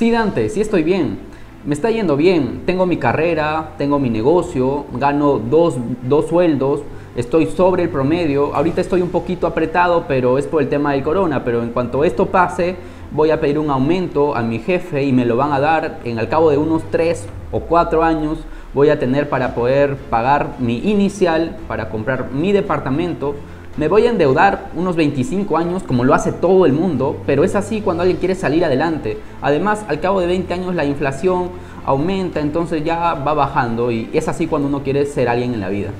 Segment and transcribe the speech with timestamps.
[0.00, 1.18] Sí, Dante, sí estoy bien.
[1.66, 2.62] Me está yendo bien.
[2.64, 6.80] Tengo mi carrera, tengo mi negocio, gano dos, dos sueldos,
[7.16, 8.54] estoy sobre el promedio.
[8.54, 11.44] Ahorita estoy un poquito apretado, pero es por el tema del corona.
[11.44, 12.76] Pero en cuanto esto pase,
[13.10, 16.18] voy a pedir un aumento a mi jefe y me lo van a dar en
[16.18, 18.38] al cabo de unos 3 o 4 años.
[18.72, 23.34] Voy a tener para poder pagar mi inicial, para comprar mi departamento
[23.76, 27.54] me voy a endeudar unos 25 años como lo hace todo el mundo, pero es
[27.54, 29.18] así cuando alguien quiere salir adelante.
[29.40, 31.50] Además, al cabo de 20 años la inflación
[31.84, 35.68] aumenta, entonces ya va bajando y es así cuando uno quiere ser alguien en la
[35.68, 35.90] vida.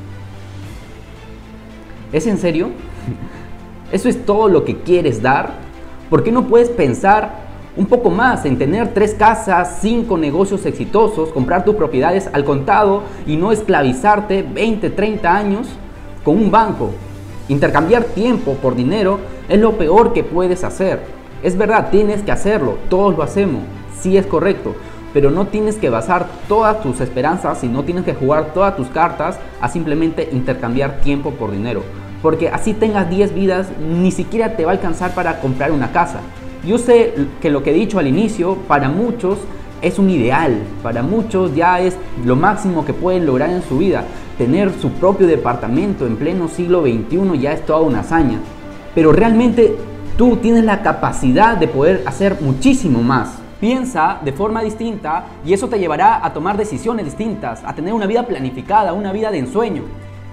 [2.13, 2.71] ¿Es en serio?
[3.93, 5.53] ¿Eso es todo lo que quieres dar?
[6.11, 11.31] ¿Por qué no puedes pensar un poco más en tener tres casas, cinco negocios exitosos,
[11.31, 15.69] comprar tus propiedades al contado y no esclavizarte 20, 30 años
[16.25, 16.91] con un banco?
[17.51, 19.19] Intercambiar tiempo por dinero
[19.49, 21.01] es lo peor que puedes hacer.
[21.43, 23.63] Es verdad, tienes que hacerlo, todos lo hacemos,
[24.01, 24.77] sí es correcto,
[25.13, 28.87] pero no tienes que basar todas tus esperanzas y no tienes que jugar todas tus
[28.87, 31.83] cartas a simplemente intercambiar tiempo por dinero.
[32.23, 36.21] Porque así tengas 10 vidas, ni siquiera te va a alcanzar para comprar una casa.
[36.65, 39.39] Yo sé que lo que he dicho al inicio, para muchos
[39.83, 44.05] es un ideal, para muchos ya es lo máximo que pueden lograr en su vida.
[44.39, 48.39] Tener su propio departamento en pleno siglo XXI ya es toda una hazaña.
[48.95, 49.77] Pero realmente
[50.17, 53.39] tú tienes la capacidad de poder hacer muchísimo más.
[53.61, 58.07] Piensa de forma distinta y eso te llevará a tomar decisiones distintas, a tener una
[58.07, 59.83] vida planificada, una vida de ensueño.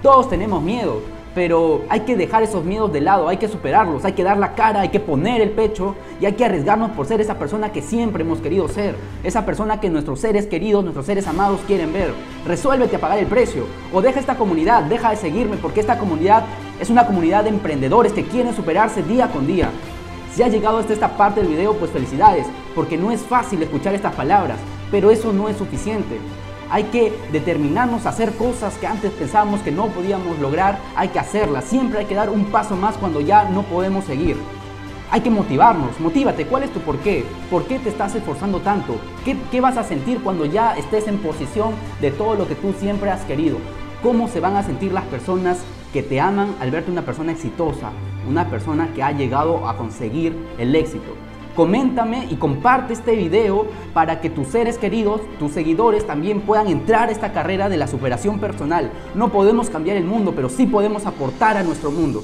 [0.02, 1.00] Todos tenemos miedo,
[1.38, 4.56] pero hay que dejar esos miedos de lado, hay que superarlos, hay que dar la
[4.56, 7.80] cara, hay que poner el pecho y hay que arriesgarnos por ser esa persona que
[7.80, 12.12] siempre hemos querido ser, esa persona que nuestros seres queridos, nuestros seres amados quieren ver.
[12.44, 16.42] Resuélvete a pagar el precio o deja esta comunidad, deja de seguirme porque esta comunidad
[16.80, 19.70] es una comunidad de emprendedores que quieren superarse día con día.
[20.34, 23.94] Si has llegado hasta esta parte del video, pues felicidades, porque no es fácil escuchar
[23.94, 24.58] estas palabras,
[24.90, 26.18] pero eso no es suficiente.
[26.70, 31.18] Hay que determinarnos a hacer cosas que antes pensábamos que no podíamos lograr, hay que
[31.18, 31.64] hacerlas.
[31.64, 34.36] Siempre hay que dar un paso más cuando ya no podemos seguir.
[35.10, 37.24] Hay que motivarnos, motívate, ¿cuál es tu por qué?
[37.50, 38.96] ¿Por qué te estás esforzando tanto?
[39.24, 41.72] ¿Qué, ¿Qué, vas a sentir cuando ya estés en posición
[42.02, 43.56] de todo lo que tú siempre has querido?
[44.02, 47.90] ¿Cómo se van a sentir las personas que te aman al verte una persona exitosa,
[48.28, 51.14] una persona que ha llegado a conseguir el éxito?
[51.58, 57.08] Coméntame y comparte este video para que tus seres queridos, tus seguidores también puedan entrar
[57.08, 58.92] a esta carrera de la superación personal.
[59.16, 62.22] No podemos cambiar el mundo, pero sí podemos aportar a nuestro mundo.